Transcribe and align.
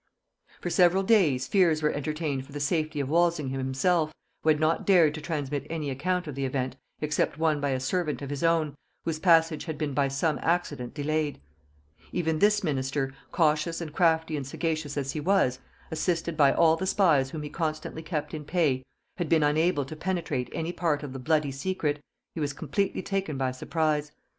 For 0.61 0.71
several 0.71 1.03
days 1.03 1.45
fears 1.45 1.83
were 1.83 1.91
entertained 1.91 2.43
for 2.47 2.51
the 2.53 2.59
safety 2.59 2.99
of 3.01 3.07
Walsingham 3.09 3.59
himself, 3.59 4.11
who 4.41 4.49
had 4.49 4.59
not 4.59 4.83
dared 4.83 5.13
to 5.13 5.21
transmit 5.21 5.67
any 5.69 5.91
account 5.91 6.25
of 6.25 6.33
the 6.33 6.43
event 6.43 6.75
except 7.01 7.37
one 7.37 7.61
by 7.61 7.69
a 7.69 7.79
servant 7.79 8.23
of 8.23 8.31
his 8.31 8.41
own, 8.41 8.73
whose 9.05 9.19
passage 9.19 9.65
had 9.65 9.77
been 9.77 9.93
by 9.93 10.07
some 10.07 10.39
accident 10.41 10.95
delayed. 10.95 11.39
Even 12.11 12.39
this 12.39 12.63
minister, 12.63 13.13
cautious 13.31 13.79
and 13.79 13.93
crafty 13.93 14.35
and 14.35 14.47
sagacious 14.47 14.97
as 14.97 15.11
he 15.11 15.19
was, 15.19 15.59
assisted 15.91 16.35
by 16.35 16.51
all 16.51 16.75
the 16.75 16.87
spies 16.87 17.29
whom 17.29 17.43
he 17.43 17.49
constantly 17.51 18.01
kept 18.01 18.33
in 18.33 18.43
pay, 18.43 18.81
had 19.17 19.29
been 19.29 19.43
unable 19.43 19.85
to 19.85 19.95
penetrate 19.95 20.49
any 20.51 20.71
part 20.71 21.03
of 21.03 21.13
the 21.13 21.19
bloody 21.19 21.51
secret; 21.51 21.99
he 22.33 22.41
was 22.41 22.53
completely 22.53 23.03
taken 23.03 23.37
by 23.37 23.51
surprise. 23.51 24.11